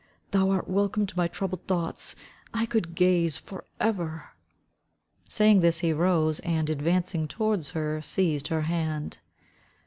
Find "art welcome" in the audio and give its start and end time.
0.49-1.05